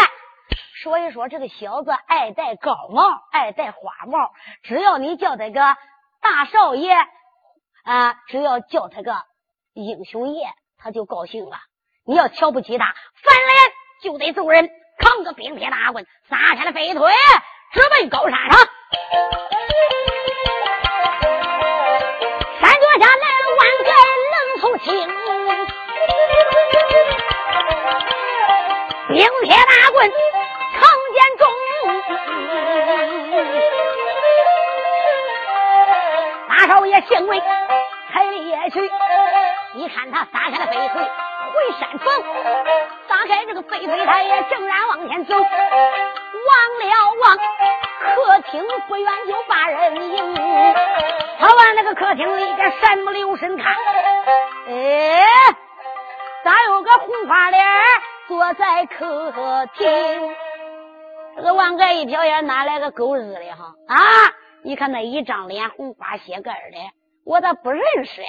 [0.82, 4.32] 所以说，这个小子爱戴高帽，爱戴花帽。
[4.62, 5.76] 只要你叫他个
[6.20, 6.94] 大少爷，
[7.84, 9.16] 啊，只要叫他个
[9.72, 11.56] 英雄爷，他就高兴了。
[12.04, 12.84] 你要瞧不起他，
[13.22, 13.72] 翻脸
[14.02, 14.68] 就得揍人，
[14.98, 17.10] 扛个冰铁大棍，撒开了飞腿，
[17.72, 18.60] 直奔高山上。
[22.60, 23.33] 山脚下来
[24.84, 24.92] 青，
[29.08, 30.12] 冰铁大棍
[30.74, 30.80] 扛
[31.14, 31.42] 剑重，
[36.50, 37.42] 大少爷姓魏，
[38.12, 38.90] 才也去。
[39.72, 41.02] 你看他撒开了飞腿
[41.54, 42.06] 回山房，
[43.08, 45.34] 撒开这个飞腿，他也正然往前走。
[45.34, 45.42] 望
[46.78, 47.38] 了望
[48.14, 50.34] 客厅，不远就把人迎。
[51.38, 53.74] 他往那个客厅里边闪目留神看。
[54.68, 55.26] 哎，
[56.44, 57.64] 咋有个红花脸
[58.28, 60.34] 坐在客厅？
[61.36, 63.74] 这个王哥一瞟眼，哪来个狗日的哈？
[63.88, 63.98] 啊！
[64.62, 66.78] 你看那一张脸红花血盖的，
[67.26, 68.22] 我咋不认识？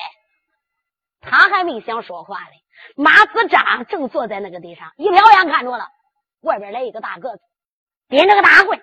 [1.22, 2.64] 他还没想说话嘞，
[2.96, 5.88] 马子章正坐在那个地上，一瞟眼看着了，
[6.42, 7.42] 外边来一个大个子，
[8.10, 8.82] 拎着个大棍。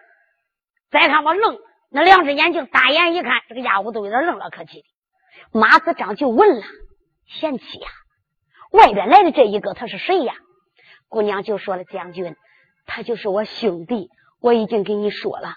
[0.93, 1.59] 再看我愣，
[1.90, 5.59] 那两只眼睛大眼一看，这个家伙都有点愣了可气的。
[5.59, 6.62] 马子章就问了。
[7.26, 7.88] 贤妻呀，
[8.72, 10.34] 外边来的这一个他是谁呀？
[11.09, 12.36] 姑娘就说了：“将军，
[12.84, 14.11] 他就是我兄弟。
[14.40, 15.55] 我已经给你说了，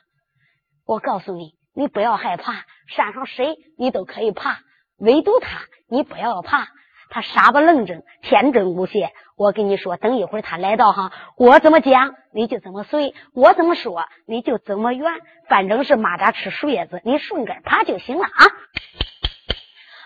[0.86, 4.60] 我告诉你，你不要害怕，山上谁你都可以怕，
[5.00, 6.68] 唯独他你不要怕。
[7.10, 9.12] 他傻不愣正，天真无邪。
[9.38, 15.12] 我跟你说，等一会儿他来到哈，我怎么讲你就怎么随，我怎么说你就怎么圆，
[15.50, 18.46] 反正是蚂蚱吃树叶子，你顺根爬就行了啊。”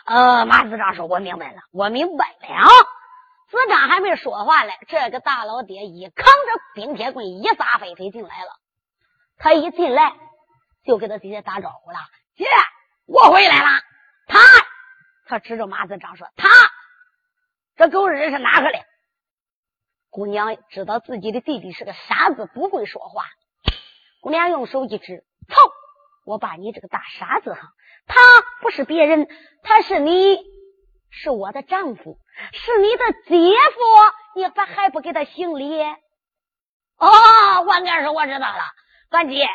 [0.09, 2.67] 呃，马子章说：“我明白了，我明白了啊。”
[3.51, 8.49] 子章还没说话嘞，这个大老爹一扛着冰铁棍，一撒飞腿进来了。
[9.37, 10.15] 他一进来
[10.85, 11.97] 就给他爹爹打招呼了
[12.35, 12.45] ：“姐，
[13.05, 13.69] 我回来了。”
[14.27, 14.39] 他
[15.27, 16.49] 他指着马子章说：“他
[17.77, 18.83] 这狗日是哪个嘞？”
[20.09, 23.23] 姑娘知道自己的弟弟是个傻子，不会说话。
[24.21, 25.55] 姑娘用手一指：“操！
[26.25, 27.69] 我把你这个大傻子哈！”
[28.07, 28.19] 他
[28.61, 29.27] 不是别人，
[29.61, 30.39] 他是你，
[31.11, 32.17] 是我的丈夫，
[32.53, 33.79] 是你的姐夫，
[34.35, 35.79] 你还还不给他行礼？
[36.97, 38.63] 哦，万干事我知道了，
[39.11, 39.47] 俺姐，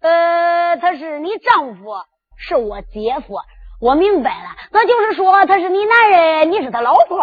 [0.00, 1.94] 呃，他是你丈夫，
[2.36, 3.38] 是我姐夫，
[3.80, 7.18] 我明白了，那就是说他是你男人，你是他老婆。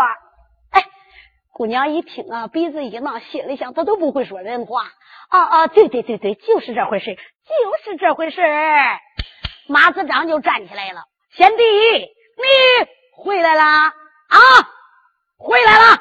[1.58, 4.84] 姑娘一听啊，鼻子一挠，心里想，他都不会说人话。
[5.30, 8.44] 啊啊，对对对对，就是这回事，就是这回事。
[9.68, 11.02] 马子章就站起来了，
[11.36, 13.92] 贤弟，你回来了啊？
[15.40, 15.98] 回来了，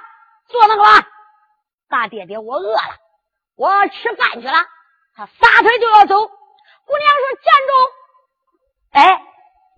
[0.46, 1.08] 坐那个吧。
[1.88, 2.94] 大爹爹，我饿了，
[3.56, 4.58] 我吃饭去了。
[5.14, 7.72] 他撒腿就要走，姑娘说：“站住！”
[8.92, 9.22] 哎，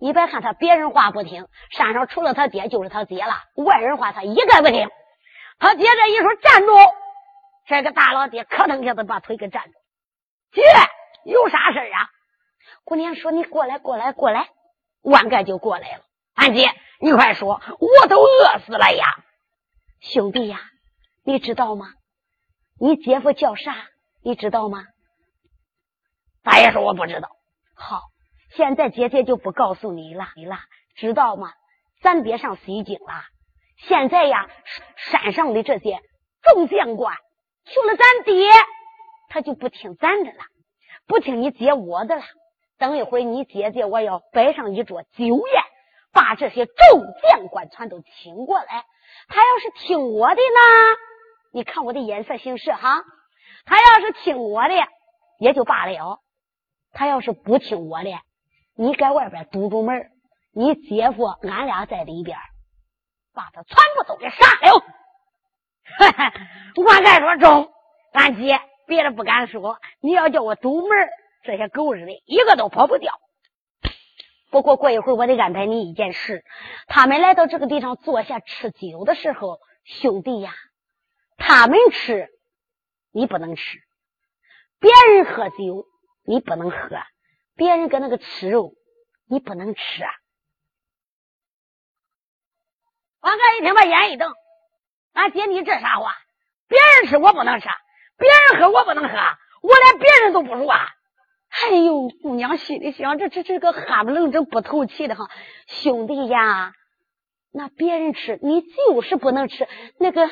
[0.01, 4.89] 你别看他别人话不听，山上除了他爹就是他爹了，外人话他一概不听。
[5.59, 6.73] 他姐这一说站住，
[7.67, 9.73] 这个大老爹可腾一下子把腿给站住。
[10.53, 10.61] 姐，
[11.25, 12.09] 有啥事啊？
[12.85, 14.49] 姑娘说：“你过来，过来，过来！”
[15.03, 16.03] 万盖就过来了。
[16.33, 19.05] 俺姐，你快说，我都饿死了呀！
[19.99, 20.61] 兄弟呀，
[21.23, 21.93] 你知道吗？
[22.79, 23.75] 你姐夫叫啥？
[24.23, 24.85] 你知道吗？
[26.41, 27.29] 大爷说我不知道。
[27.75, 28.01] 好，
[28.55, 30.29] 现在姐姐就不告诉你了。
[30.35, 30.57] 你了，
[30.95, 31.51] 知道吗？
[32.01, 33.23] 咱别上西京了。
[33.87, 34.47] 现在呀，
[34.95, 35.99] 山上的这些
[36.41, 37.15] 众将官，
[37.65, 38.49] 除了咱爹，
[39.29, 40.39] 他就不听咱的了，
[41.07, 42.23] 不听你姐我的了。
[42.77, 45.63] 等一会你姐姐我要摆上一桌酒宴，
[46.13, 46.75] 把这些众
[47.21, 48.85] 将官全都请过来。
[49.27, 50.97] 他要是听我的呢，
[51.53, 53.03] 你看我的眼色行事哈。
[53.65, 54.73] 他要是听我的
[55.39, 56.19] 也就罢了，
[56.91, 58.11] 他要是不听我的，
[58.75, 60.09] 你在外边堵住门，
[60.53, 62.37] 你姐夫俺俩在里边，
[63.33, 64.83] 把他全部都给杀了。
[66.75, 67.71] 我敢说中，
[68.13, 71.09] 俺姐别的不敢说，你要叫我堵门，
[71.43, 73.13] 这些狗日的一个都跑不掉。
[74.51, 76.43] 不过过一会儿我得安排你一件事，
[76.87, 80.53] 他们来到这个地方坐下吃酒的时候，兄弟呀，
[81.37, 82.29] 他们吃。
[83.11, 83.79] 你不能吃，
[84.79, 85.87] 别人喝酒
[86.23, 86.77] 你不能喝，
[87.55, 88.75] 别人搁那个吃肉
[89.27, 90.11] 你不能吃啊！
[93.21, 94.33] 王哥一听把眼一瞪，
[95.13, 96.13] 俺姐你这啥话？
[96.67, 97.67] 别人吃我不能吃，
[98.17, 99.17] 别人喝我不能喝，
[99.61, 100.87] 我连别人都不如啊！
[101.49, 105.29] 哎呦，姑娘心里想，这这这个哈不愣正不透气的哈，
[105.67, 106.73] 兄弟呀，
[107.51, 109.67] 那别人吃你就是不能吃
[109.99, 110.29] 那个。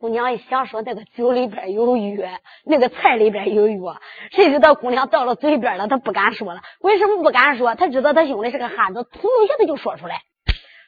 [0.00, 4.00] 姑娘一想说，那个酒里边有药，那个菜里边有药，
[4.30, 6.62] 谁知道姑娘到了嘴边了，她不敢说了。
[6.80, 7.74] 为什么不敢说？
[7.74, 10.22] 她知道她兄弟是个汉子，突一下子就说出来。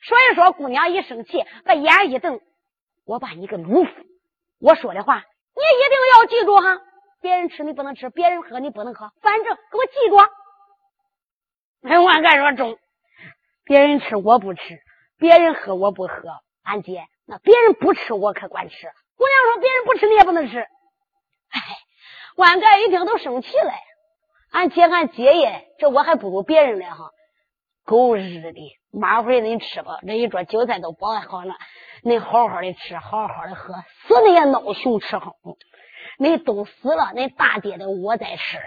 [0.03, 2.41] 所以说，姑娘一生气，把眼一瞪，
[3.05, 3.91] 我把你个鲁夫，
[4.61, 6.81] 我说的话你一定要记住哈。
[7.21, 10.17] 别人吃你不能吃，别人喝你不能喝，反正给我记住。
[11.89, 12.79] 哎，我敢说中，
[13.65, 14.81] 别人吃我不吃，
[15.19, 16.15] 别人喝我不喝，
[16.63, 17.07] 俺姐。
[17.27, 18.91] 那别人不吃，我可管吃。
[19.17, 20.59] 姑娘说：“别人不吃，你也不能吃。”
[21.51, 21.61] 哎，
[22.37, 23.73] 万盖一听都生气了。
[24.51, 27.11] 俺姐，俺姐爷，这我还不如别人嘞哈！
[27.91, 31.57] 狗日的，马回你吃吧，这一桌酒菜都摆好了，
[32.05, 33.74] 你好好的吃，好好的喝，
[34.07, 35.34] 死的也闹熊吃好。
[36.16, 38.59] 你都死了，你大爹的我在吃，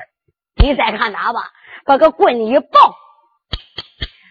[0.61, 1.53] 你再看他吧，
[1.86, 2.97] 把个棍一抱。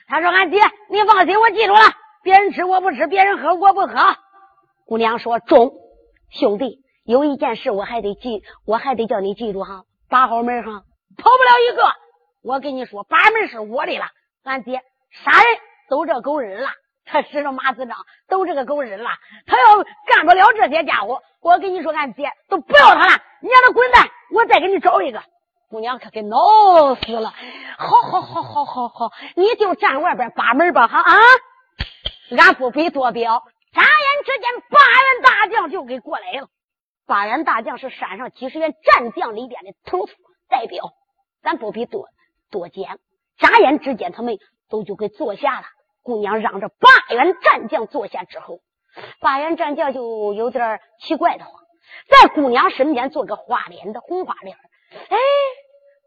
[0.09, 1.81] 他说：“俺爹，你放心，我记住了。
[2.23, 3.95] 别人吃我不吃，别人喝我不喝。”
[4.85, 5.73] 姑娘说：“中，
[6.29, 10.83] 兄弟，有一件事我还得记，我还得叫你记住哈，把好门哈，
[11.17, 11.83] 跑不了一个。
[12.43, 14.05] 我跟你说，把门是我的了。
[14.45, 15.45] 俺爹杀人
[15.89, 16.69] 都这狗日了，
[17.05, 17.97] 他使着马子章
[18.29, 19.11] 都这个狗日了。
[19.47, 25.23] 他要干不了这些家伙，我跟你说，俺爹都不要他了，你让他滚蛋，我再给你找一个。
[25.69, 26.37] 姑娘可给闹
[26.97, 27.33] 死了。
[27.79, 31.19] 好好好好好好，你就站外边把门吧哈啊！
[32.37, 36.49] 俺不必多表。”眨眼之间，八员大将就给过来了。
[37.07, 40.13] 八员大将是山上几十员战将里边的头头
[40.49, 40.93] 代表，
[41.43, 42.07] 咱不必多
[42.51, 42.99] 多讲。
[43.43, 44.39] 眨眼之间，他们
[44.71, 45.67] 都就给坐下了。
[46.03, 48.61] 姑娘让这八员战将坐下之后，
[49.21, 51.51] 八员战将就有点奇怪的话，
[52.09, 54.57] 在姑娘身边坐个花脸的红花脸。
[55.11, 55.19] 哎，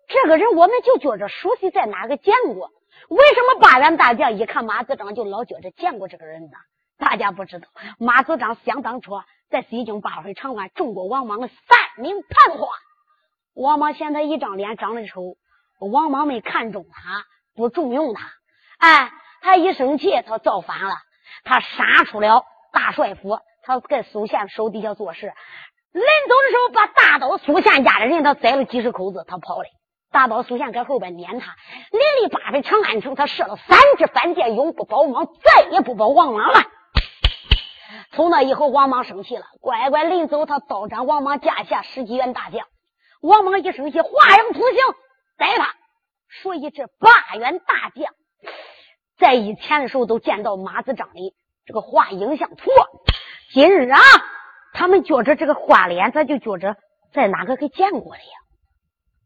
[0.08, 2.72] 这个人我们就觉着熟悉，在哪个见过？
[3.10, 6.58] 为什么八员大将一看马子章就老觉着见过这个人呢？
[6.98, 7.68] 大家不知道，
[8.00, 9.12] 马子章想当初
[9.50, 12.68] 在西京八回长安中过王莽的三名探花。
[13.54, 15.36] 王莽嫌他一张脸长得丑，
[15.80, 18.26] 王莽没看中他，不重用他。
[18.78, 19.12] 哎，
[19.42, 20.96] 他一生气，他造反了，
[21.44, 25.34] 他杀出了大帅府，他在苏宪手底下做事。
[25.92, 29.66] 临走的时候，把大刀苏宪家的人他宰了几十口子，他跑了。
[30.12, 31.56] 大刀苏宪搁后边撵他，
[31.92, 36.62] 连里八回长安城，他射了三支反箭，永不保王，再也不保王莽了。
[38.12, 42.66] 从那以后，王莽生气了，乖乖临走，他刀斩王莽架下十几员大将。
[43.22, 44.78] 王莽一生气，画样图形
[45.38, 45.74] 逮他。
[46.42, 48.14] 所以这八员大将
[49.18, 52.70] 在以前的时候都见到马子张的这个画影像图。
[53.54, 54.00] 今日啊，
[54.74, 56.76] 他们觉着这个花脸，咱就觉着
[57.14, 58.38] 在哪个给见过了呀？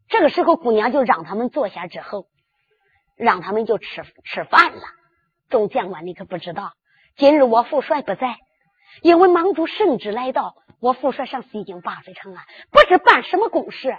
[0.07, 2.27] 这个时候，姑娘就让他们坐下之后，
[3.15, 4.81] 让他们就吃吃饭了。
[5.49, 6.73] 众将官，你可不知道，
[7.15, 8.37] 今日我父帅不在。
[9.01, 13.97] 因为莽主圣旨来到，我父帅上西京八水城啊，不知办什么公事。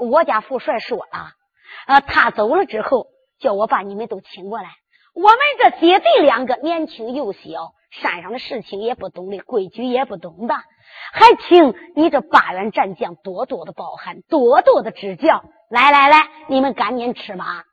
[0.00, 1.32] 我家父帅说了，
[1.86, 3.06] 呃，他走了之后，
[3.38, 4.68] 叫我把你们都请过来。
[5.14, 10.54] 我们这姐弟两个年轻又小，山上的事情也不懂的，规矩也不懂的，
[11.12, 15.42] 还请你这八员战将多多的包涵，多多的指教。
[15.68, 17.64] 来来来，你们赶紧吃吧。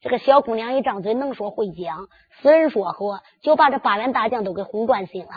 [0.00, 2.08] 这个小姑娘一张嘴能说会讲，
[2.42, 5.30] 死人说活，就把这八员大将都给哄断心了。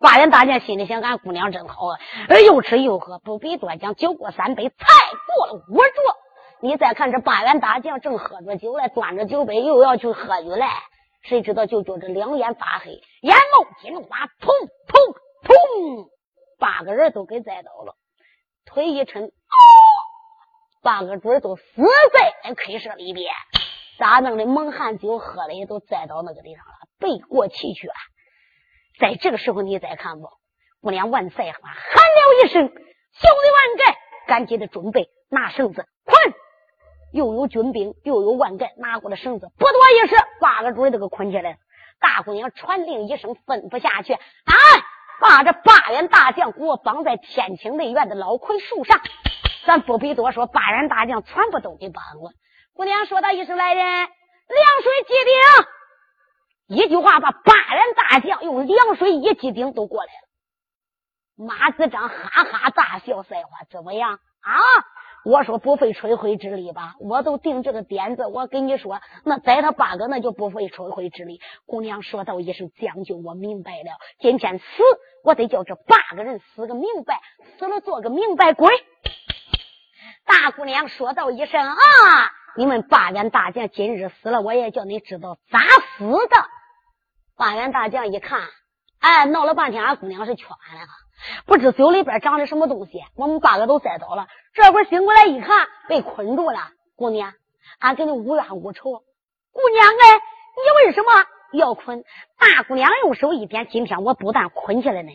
[0.00, 1.98] 八员大将心里想：俺姑娘真好啊，
[2.46, 3.94] 又吃又喝，不必多讲。
[3.94, 4.76] 酒过三杯，菜
[5.36, 6.16] 过了五桌。
[6.62, 10.70] 你再看这八员大将正喝着酒来，端着酒杯又要去喝去来，
[11.22, 14.48] 谁知道就觉着两眼发黑，眼冒金花，砰
[14.88, 16.08] 砰砰，
[16.58, 17.94] 八个人都给栽倒了。
[18.64, 19.30] 腿一抻，
[20.82, 21.62] 八个准都死
[22.14, 23.30] 在那 K 舍里边。
[23.98, 24.46] 咋弄的？
[24.46, 27.92] 蒙汗酒喝的也都栽到那个地上了，背过气去了。
[29.00, 30.28] 在这个时候，你再看不，
[30.82, 36.34] 姑娘万岁喊了一声：“兄弟万盖，赶紧的准备拿绳子，捆！”
[37.12, 41.56] 又有军兵，又有万盖拿过了绳子，不多一时，八个准都给捆起来了。
[41.98, 44.12] 大姑娘传令一声，吩咐下去
[44.44, 44.54] ：“啊，
[45.20, 49.00] 把这八员大将给我绑在天清内院的老槐树上。”
[49.66, 52.32] 咱不必多说，八员大将全部都给绑了。
[52.74, 54.08] 姑娘说道一声：“来人，凉
[54.82, 55.32] 水接顶。”
[56.70, 61.46] 一句话把八员大将用凉水一激顶都过来了。
[61.48, 64.54] 马子章哈哈大笑：“赛话怎么样啊？”
[65.26, 68.24] 我说不费吹灰之力吧，我都定这个点子。
[68.24, 71.40] 我跟你说，那宰他八个，那就不费吹灰之力。
[71.66, 73.98] 姑娘说道一声：“将军，我明白了。
[74.20, 74.64] 今天死，
[75.24, 77.20] 我得叫这八个人死个明白，
[77.58, 78.70] 死了做个明白鬼。”
[80.24, 81.76] 大姑娘说道一声：“啊，
[82.56, 85.58] 你们八员大将今日死了，我也叫你知道咋
[85.98, 86.36] 死的。”
[87.40, 88.42] 八员大将一看，
[88.98, 90.86] 哎，闹了半天，俺姑娘是缺俺了。
[91.46, 94.28] 不知酒里边长的什么东西，我们八个都栽倒了。
[94.52, 96.68] 这会醒过来一看，被困住了。
[96.96, 97.32] 姑娘，
[97.78, 98.90] 俺跟你无冤无仇。
[98.92, 102.04] 姑娘哎，你为什么要捆？
[102.36, 105.10] 大姑娘用手一点，今天我不但捆起来呢，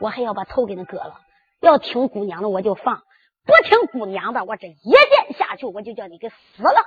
[0.00, 1.22] 我还要把头给你割了。
[1.60, 2.98] 要听姑娘的，我就放；
[3.46, 6.84] 不听姑娘的，我这一剑下去，我就叫你给死了。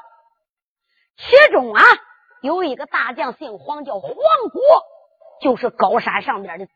[1.17, 1.81] 其中啊，
[2.41, 4.61] 有一个大将姓黄，叫黄国，
[5.41, 6.67] 就是高山上边的。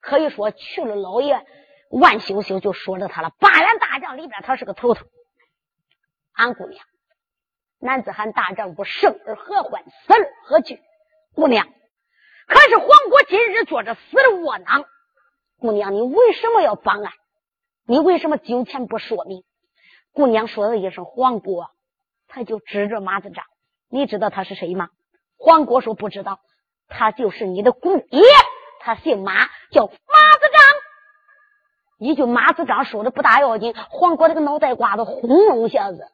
[0.00, 1.44] 可以说去了老爷
[1.90, 3.30] 万修修，就说着他了。
[3.38, 5.04] 八员大将里边，他是个头头。
[6.32, 6.82] 俺姑娘，
[7.78, 10.80] 男子汉大丈夫，生而何欢，死而何惧？
[11.34, 11.66] 姑娘，
[12.46, 14.84] 可是黄国今日做着死的窝囊。
[15.58, 17.12] 姑娘，你为什么要帮俺？
[17.84, 19.44] 你为什么酒前不说明？
[20.12, 21.70] 姑娘说了一声黄国，
[22.26, 23.44] 他就指着马子章。
[23.90, 24.88] 你知道他是谁吗？
[25.40, 26.38] 黄国说不知道，
[26.86, 28.22] 他就是你的姑爷。
[28.82, 29.32] 他姓马，
[29.70, 29.92] 叫马
[30.38, 30.62] 子章。
[31.98, 36.04] 一句马子章说的不大要紧，黄国这个脑袋瓜子轰隆一下子，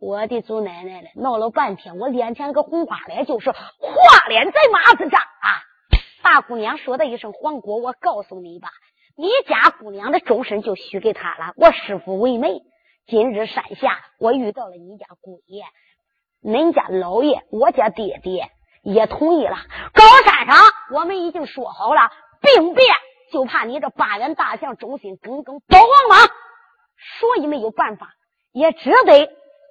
[0.00, 1.10] 我的祖奶奶嘞！
[1.16, 5.62] 闹了半天，我脸前个红花脸就是花脸在马子章啊！
[6.22, 8.70] 大姑娘说的一声黄国，我告诉你吧，
[9.16, 11.52] 你家姑娘的终身就许给他了。
[11.56, 12.62] 我师傅为媒，
[13.06, 15.62] 今日山下我遇到了你家姑爷，
[16.46, 18.50] 恁家老爷，我家爹爹。
[18.82, 19.56] 也同意了。
[19.92, 20.56] 高山上，
[20.92, 22.86] 我们已经说好了，兵变，
[23.32, 26.28] 就怕你这八员大将忠心耿耿保王莽，
[27.18, 28.14] 所以没有办法，
[28.52, 29.28] 也只得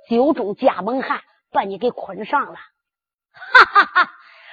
[0.10, 1.22] 九中加蒙汗，
[1.54, 2.56] 把你给捆上了。
[3.32, 4.12] 哈哈哈！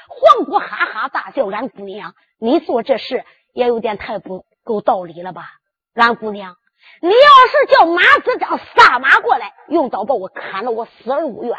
[0.08, 5.48] 黄国哈哈大笑：“俺姑娘，你做这事也有点太不够道理了吧？
[5.94, 6.56] 俺姑娘，
[7.00, 11.58] 你要是叫马子章撒马过来，用刀把我砍了，我死而无怨。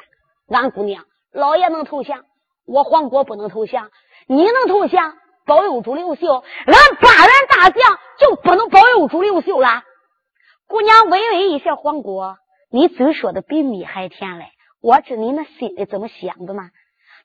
[0.50, 2.26] 俺姑娘，老爷能投降？”
[2.66, 3.90] 我黄国不能投降，
[4.28, 5.16] 你能投降？
[5.46, 9.84] 保佑住刘秀，俺八员大将就不能保佑住刘秀了。
[10.68, 12.38] 姑娘微微一笑，黄国，
[12.72, 14.46] 你嘴说的比蜜还甜嘞。
[14.82, 16.70] 我知你那心里怎么想的吗？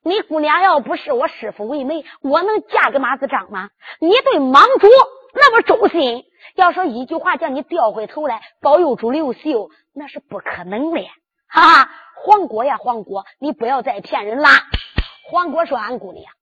[0.03, 3.71] 你姑娘要不是我师父为媒，我能嫁给马子章吗？
[4.01, 4.89] 你对莽主
[5.35, 6.25] 那么忠心，
[6.57, 11.01] 要说一句话叫你掉回头来保佑住刘秀，那是不可能的。
[11.47, 11.91] 哈哈，
[12.23, 14.51] 黄国呀，黄国，你不要再骗人啦。
[15.31, 16.33] 黄国说：“俺姑娘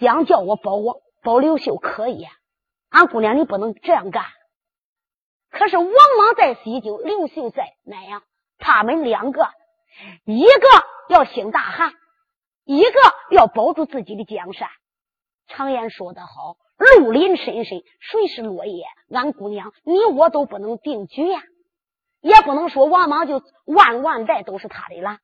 [0.00, 2.26] 想叫我保我保刘秀可以，
[2.88, 4.24] 俺姑娘你不能这样干。
[5.50, 8.22] 可是王莽在西京，刘秀在南阳，
[8.58, 9.46] 他们两个
[10.24, 10.68] 一个
[11.08, 11.92] 要兴大汉，
[12.64, 12.90] 一个
[13.30, 14.68] 要保住自己的江山。
[15.48, 18.84] 常言说得好，绿林深深，谁是落叶？
[19.10, 21.42] 俺姑娘你我都不能定居呀，
[22.22, 25.18] 也不能说王莽就万万代都是他的了。”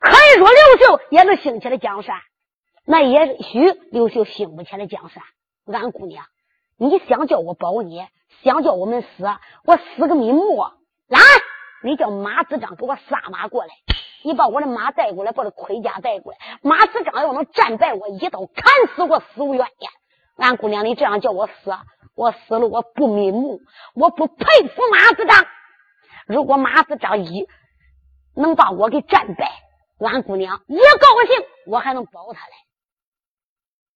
[0.00, 2.16] 可以说刘秀也能兴起来江山，
[2.86, 5.22] 那也许刘秀兴不起来江山。
[5.66, 6.24] 俺姑娘，
[6.78, 8.06] 你想叫我保你，
[8.42, 9.24] 想叫我们死，
[9.64, 10.64] 我死个瞑目。
[11.06, 11.20] 来，
[11.84, 13.70] 你叫马子章给我撒马过来，
[14.24, 16.38] 你把我的马带过来，把这盔甲带过来。
[16.62, 18.64] 马子章要能战败我，一刀砍
[18.96, 19.90] 死我，死无怨言。
[20.36, 21.52] 俺姑娘，你这样叫我死，
[22.16, 23.60] 我死了我不瞑目，
[23.94, 25.46] 我不佩服马子章。
[26.30, 27.48] 如果马子章一
[28.36, 29.50] 能把我给战败。
[29.98, 32.52] 俺姑娘也高兴，我还能保他嘞。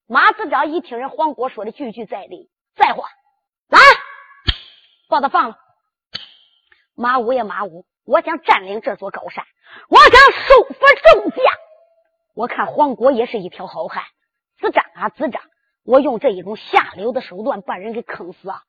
[0.06, 3.08] 马子章一听人黄国说的句句在理，在话，
[3.68, 3.78] 来
[5.08, 5.56] 把他放了。
[6.96, 9.46] 马武也马武，我想占领这座高山，
[9.88, 11.38] 我想收服众将。
[12.34, 14.02] 我看黄国也是一条好汉，
[14.58, 15.40] 子张啊子张，
[15.84, 18.64] 我用这一种下流的手段把人给坑死啊！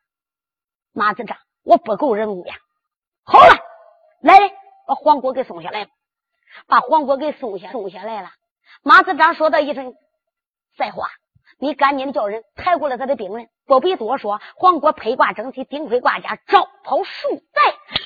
[0.93, 2.55] 马子章，我不够人物呀。
[3.27, 3.57] 好了，
[4.21, 4.51] 来来，
[4.87, 5.87] 把黄果给送下来，
[6.67, 8.29] 把黄果给送下送下来了。
[8.83, 9.95] 马子章说道一声
[10.77, 11.09] ：“再话，
[11.57, 17.61] 你赶紧叫人抬过来他的病人，不必多说。”黄果披挂整齐，顶盔挂甲，招袍束带，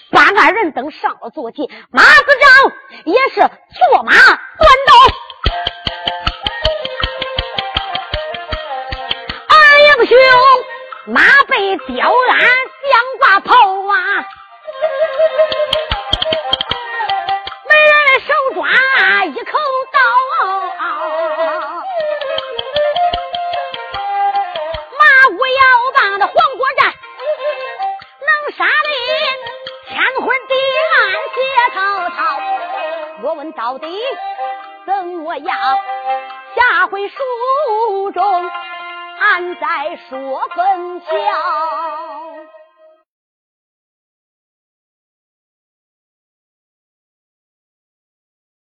[0.09, 4.93] 八二人等上了坐骑，马子章也是坐马端刀。
[9.49, 10.17] 二英雄
[11.07, 12.39] 马背雕鞍，
[12.89, 14.25] 将挂炮啊！
[17.69, 18.59] 没人手抓
[19.25, 19.57] 一口
[19.91, 19.99] 刀。
[24.97, 25.61] 马虎要
[25.93, 26.93] 棒的黄国战，
[28.19, 28.89] 能杀的
[29.87, 30.53] 天昏地
[30.95, 30.97] 暗
[31.35, 31.37] 血
[31.73, 31.77] 滔
[32.09, 32.17] 滔。
[33.23, 33.85] 我问到底
[34.85, 35.57] 怎么样？
[36.55, 38.49] 下回书中
[39.19, 42.18] 俺再说分晓。